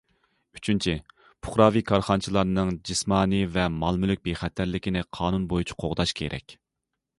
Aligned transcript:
ئۈچىنچى، 0.59 0.93
پۇقراۋى 1.47 1.83
كارخانىچىلارنىڭ 1.91 2.73
جىسمانىي 2.91 3.45
ۋە 3.59 3.67
مال- 3.75 4.01
مۈلۈك 4.05 4.25
بىخەتەرلىكىنى 4.31 5.07
قانۇن 5.21 5.49
بويىچە 5.55 5.81
قوغداش 5.85 6.19
كېرەك. 6.23 6.61